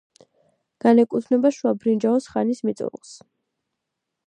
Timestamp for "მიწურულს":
2.69-3.15